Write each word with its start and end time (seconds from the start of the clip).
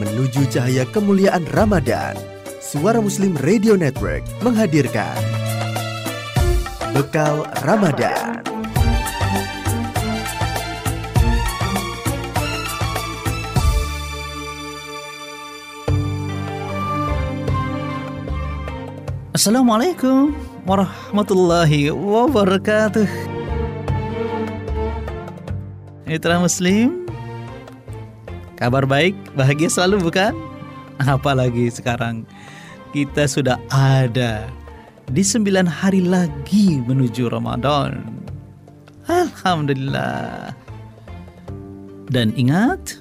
Menuju 0.00 0.46
cahaya 0.50 0.84
kemuliaan 0.88 1.44
Ramadan, 1.52 2.16
Suara 2.60 2.98
Muslim 3.02 3.36
Radio 3.40 3.76
Network 3.78 4.24
menghadirkan 4.42 5.16
Bekal 6.94 7.42
Ramadan. 7.66 8.44
Assalamualaikum 19.34 20.30
warahmatullahi 20.62 21.90
wabarakatuh. 21.90 23.33
Mitra 26.04 26.36
Muslim, 26.36 27.08
kabar 28.60 28.84
baik, 28.84 29.16
bahagia 29.32 29.72
selalu 29.72 30.12
bukan? 30.12 30.36
Apalagi 31.00 31.72
sekarang 31.72 32.28
kita 32.92 33.24
sudah 33.24 33.56
ada 33.72 34.44
di 35.08 35.24
sembilan 35.24 35.64
hari 35.64 36.04
lagi 36.04 36.84
menuju 36.84 37.32
Ramadan. 37.32 38.20
Alhamdulillah. 39.08 40.52
Dan 42.12 42.36
ingat, 42.36 43.00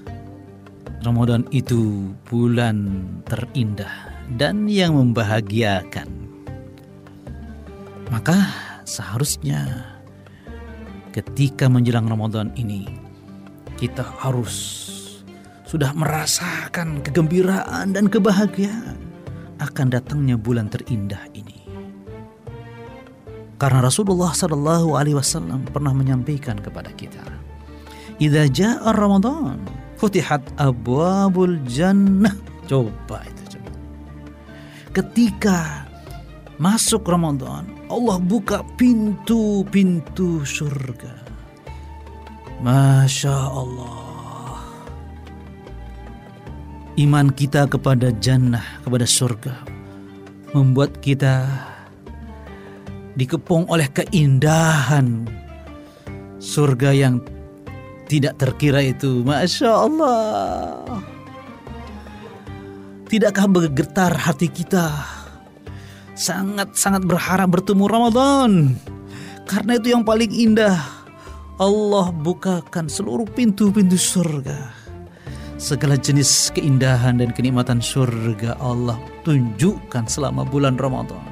Ramadan 1.03 1.43
itu 1.51 2.07
bulan 2.31 3.03
terindah 3.27 4.15
dan 4.39 4.71
yang 4.71 4.95
membahagiakan. 4.95 6.07
Maka 8.07 8.47
seharusnya 8.87 9.91
ketika 11.13 11.69
menjelang 11.69 12.09
Ramadan 12.09 12.49
ini 12.57 12.89
kita 13.77 14.01
harus 14.01 14.81
sudah 15.69 15.93
merasakan 15.93 17.05
kegembiraan 17.05 17.93
dan 17.93 18.09
kebahagiaan 18.09 18.97
akan 19.61 19.87
datangnya 19.93 20.35
bulan 20.35 20.67
terindah 20.73 21.21
ini. 21.37 21.61
Karena 23.61 23.85
Rasulullah 23.85 24.33
Shallallahu 24.33 24.97
Alaihi 24.97 25.15
Wasallam 25.15 25.63
pernah 25.69 25.93
menyampaikan 25.95 26.59
kepada 26.59 26.91
kita, 26.91 27.23
"Idza 28.19 28.49
jaa 28.51 28.91
Ramadan, 28.91 29.61
futihat 29.95 30.43
abwabul 30.59 31.61
jannah." 31.69 32.33
Coba 32.67 33.23
itu 33.23 33.55
coba. 33.55 33.71
Ketika 34.91 35.82
masuk 36.61 37.05
Ramadan, 37.05 37.69
Allah 37.87 38.17
buka 38.17 38.65
pintu-pintu 38.75 40.41
surga. 40.43 41.21
Masya 42.63 43.35
Allah 43.51 44.13
iman 46.97 47.33
kita 47.33 47.65
kepada 47.65 48.13
jannah, 48.21 48.63
kepada 48.85 49.05
surga, 49.07 49.55
membuat 50.53 51.01
kita 51.01 51.49
dikepung 53.17 53.65
oleh 53.69 53.89
keindahan 53.89 55.25
surga 56.37 56.89
yang 56.93 57.15
tidak 58.05 58.37
terkira 58.37 58.83
itu. 58.83 59.25
Masya 59.25 59.71
Allah. 59.73 61.01
Tidakkah 63.09 63.45
bergetar 63.45 64.13
hati 64.13 64.49
kita? 64.49 64.89
Sangat-sangat 66.13 67.09
berharap 67.09 67.49
bertemu 67.49 67.85
Ramadan. 67.89 68.51
Karena 69.49 69.77
itu 69.77 69.93
yang 69.93 70.05
paling 70.05 70.29
indah. 70.29 70.77
Allah 71.61 72.09
bukakan 72.09 72.89
seluruh 72.89 73.29
pintu-pintu 73.29 73.97
surga 73.97 74.83
segala 75.63 75.95
jenis 75.95 76.51
keindahan 76.51 77.23
dan 77.23 77.31
kenikmatan 77.31 77.79
surga 77.79 78.59
Allah 78.59 78.99
tunjukkan 79.23 80.03
selama 80.11 80.43
bulan 80.43 80.75
Ramadan. 80.75 81.23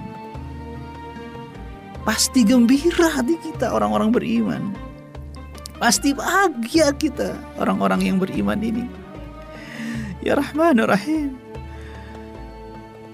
Pasti 2.07 2.47
gembira 2.47 3.11
hati 3.11 3.35
kita 3.37 3.75
orang-orang 3.75 4.09
beriman. 4.15 4.63
Pasti 5.77 6.15
bahagia 6.15 6.95
kita 6.95 7.35
orang-orang 7.59 8.07
yang 8.07 8.17
beriman 8.21 8.61
ini. 8.61 8.85
Ya 10.21 10.37
Rahman 10.37 10.79
Rahim. 10.79 11.40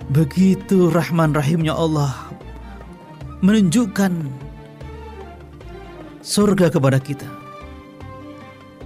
Begitu 0.08 0.88
Rahman 0.88 1.36
Rahimnya 1.36 1.76
Allah 1.76 2.32
menunjukkan 3.44 4.12
surga 6.24 6.72
kepada 6.72 6.96
kita. 7.04 7.28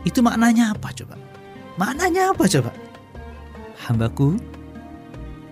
Itu 0.02 0.26
maknanya 0.26 0.74
apa 0.74 0.90
coba? 0.98 1.16
Maknanya 1.78 2.34
apa 2.34 2.50
coba? 2.50 2.74
Hambaku, 3.86 4.42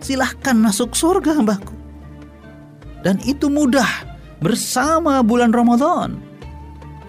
silahkan 0.02 0.58
masuk 0.58 0.98
surga 0.98 1.38
hambaku. 1.38 1.78
Dan 3.06 3.22
itu 3.22 3.46
mudah 3.48 3.88
bersama 4.42 5.22
bulan 5.22 5.54
Ramadan. 5.54 6.18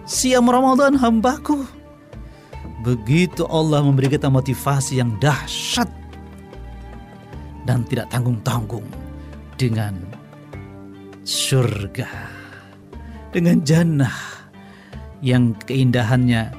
Siam 0.04 0.44
Ramadan 0.44 1.00
hambaku. 1.00 1.64
Begitu 2.84 3.44
Allah 3.48 3.84
memberi 3.84 4.08
kita 4.08 4.32
motivasi 4.32 5.00
yang 5.00 5.16
dahsyat 5.20 5.99
dan 7.70 7.86
tidak 7.86 8.10
tanggung-tanggung 8.10 8.82
dengan 9.54 9.94
surga, 11.22 12.10
dengan 13.30 13.62
jannah 13.62 14.10
yang 15.22 15.54
keindahannya. 15.70 16.50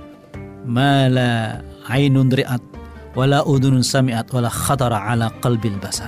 Mala 0.62 1.60
ainun 1.92 2.32
ri'at 2.32 2.64
wala 3.12 3.44
udunun 3.44 3.84
sami'at 3.84 4.32
wala 4.32 4.48
khatara 4.48 5.04
ala 5.12 5.28
qalbil 5.44 5.76
basar. 5.84 6.08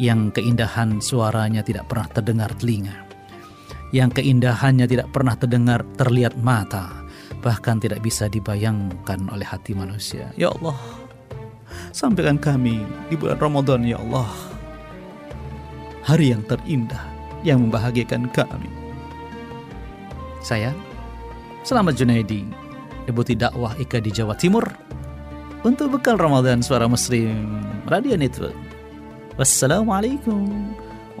Yang 0.00 0.40
keindahan 0.40 1.04
suaranya 1.04 1.60
tidak 1.60 1.92
pernah 1.92 2.08
terdengar 2.08 2.56
telinga. 2.56 3.04
Yang 3.92 4.22
keindahannya 4.22 4.88
tidak 4.88 5.12
pernah 5.12 5.36
terdengar 5.36 5.84
terlihat 6.00 6.40
mata. 6.40 7.04
Bahkan 7.44 7.84
tidak 7.84 8.00
bisa 8.00 8.32
dibayangkan 8.32 9.28
oleh 9.28 9.44
hati 9.44 9.76
manusia. 9.76 10.32
Ya 10.38 10.54
Allah 10.56 11.07
sampaikan 11.92 12.40
kami 12.40 12.84
di 13.08 13.14
bulan 13.14 13.38
Ramadan 13.40 13.84
ya 13.84 14.00
Allah 14.00 14.28
hari 16.04 16.32
yang 16.32 16.42
terindah 16.46 17.02
yang 17.46 17.66
membahagiakan 17.66 18.30
kami 18.32 18.70
saya 20.42 20.72
Selamat 21.68 22.00
Junaidi 22.00 22.48
Deputi 23.04 23.36
Dakwah 23.36 23.76
IKA 23.76 24.00
di 24.00 24.08
Jawa 24.08 24.32
Timur 24.40 24.64
untuk 25.68 26.00
bekal 26.00 26.16
Ramadan 26.16 26.64
Suara 26.64 26.88
Muslim 26.88 27.60
Radio 27.84 28.16
Network. 28.16 28.56
Wassalamualaikum 29.36 30.48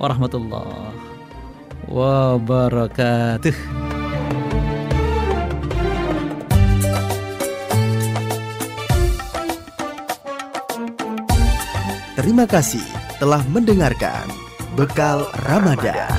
warahmatullahi 0.00 0.96
wabarakatuh. 1.84 3.87
Terima 12.18 12.50
kasih 12.50 12.82
telah 13.22 13.46
mendengarkan 13.46 14.26
Bekal 14.74 15.22
Ramadan. 15.46 16.10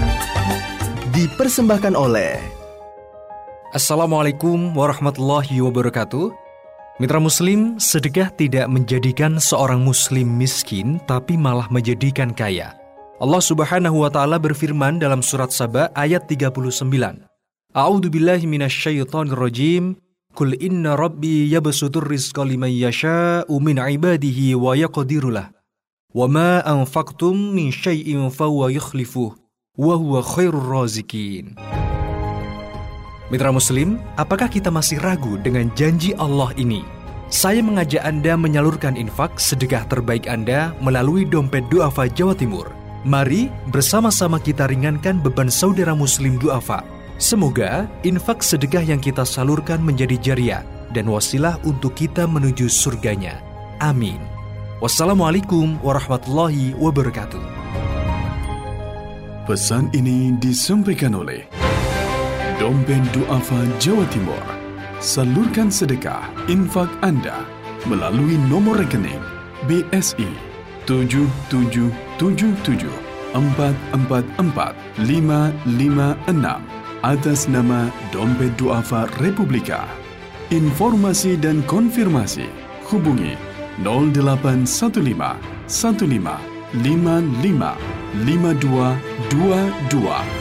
Dipersembahkan 1.12 1.92
oleh 1.92 2.40
Assalamualaikum 3.76 4.80
warahmatullahi 4.80 5.60
wabarakatuh. 5.60 6.32
Mitra 7.04 7.20
Muslim, 7.20 7.76
sedekah 7.84 8.32
tidak 8.32 8.72
menjadikan 8.72 9.44
seorang 9.44 9.84
Muslim 9.84 10.40
miskin, 10.40 11.04
tapi 11.04 11.36
malah 11.36 11.68
menjadikan 11.68 12.32
kaya. 12.32 12.80
Allah 13.20 13.44
Subhanahu 13.44 14.00
wa 14.00 14.08
Ta'ala 14.08 14.40
berfirman 14.40 15.04
dalam 15.04 15.20
Surat 15.20 15.52
Saba 15.52 15.92
ayat 16.00 16.32
39. 16.32 16.80
A'udhu 17.76 18.08
billahi 18.08 18.48
minasyaitonir 18.48 19.36
rajim. 19.36 20.00
Kul 20.32 20.56
inna 20.64 20.96
rabbi 20.96 21.52
yabsutur 21.52 22.08
rizqa 22.08 22.48
liman 22.48 22.72
yasha'u 22.72 23.52
min 23.60 23.84
ibadihi 23.84 24.56
wa 24.56 24.80
yaqdirulah. 24.80 25.59
Mitra 33.30 33.54
Muslim, 33.54 34.02
apakah 34.18 34.50
kita 34.50 34.74
masih 34.74 34.98
ragu 35.06 35.38
dengan 35.38 35.70
janji 35.78 36.18
Allah 36.18 36.50
ini? 36.58 36.82
Saya 37.30 37.62
mengajak 37.62 38.02
Anda 38.02 38.34
menyalurkan 38.34 38.98
infak 38.98 39.38
sedekah 39.38 39.86
terbaik 39.86 40.26
Anda 40.26 40.74
melalui 40.82 41.30
dompet 41.30 41.70
duafa 41.70 42.10
Jawa 42.10 42.34
Timur. 42.34 42.74
Mari 43.06 43.54
bersama-sama 43.70 44.42
kita 44.42 44.66
ringankan 44.66 45.22
beban 45.22 45.54
saudara 45.54 45.94
muslim 45.94 46.42
duafa. 46.42 46.82
Semoga 47.22 47.86
infak 48.02 48.42
sedekah 48.42 48.82
yang 48.82 48.98
kita 48.98 49.22
salurkan 49.22 49.78
menjadi 49.78 50.18
jariah 50.18 50.66
dan 50.90 51.06
wasilah 51.06 51.62
untuk 51.70 51.94
kita 51.94 52.26
menuju 52.26 52.66
surganya. 52.66 53.46
Amin. 53.78 54.39
Wassalamualaikum 54.80 55.76
warahmatullahi 55.84 56.72
wabarakatuh. 56.80 57.44
Pesan 59.44 59.92
ini 59.92 60.32
disampaikan 60.40 61.20
oleh 61.20 61.44
Dompen 62.64 63.04
Duafa 63.12 63.60
Jawa 63.84 64.08
Timur 64.08 64.40
Salurkan 65.04 65.68
sedekah 65.68 66.32
infak 66.48 66.88
Anda 67.04 67.44
melalui 67.92 68.40
nomor 68.48 68.80
rekening 68.80 69.20
BSI 69.68 70.32
7777 70.88 72.88
444 73.36 74.80
556 74.96 77.04
atas 77.04 77.52
nama 77.52 77.92
Dompet 78.16 78.56
Duafa 78.56 79.12
Republika. 79.20 79.84
Informasi 80.56 81.36
dan 81.36 81.68
konfirmasi 81.68 82.48
hubungi 82.88 83.49
0815 83.84 85.36
15 85.68 86.38
55 86.74 87.76
5222 88.26 90.39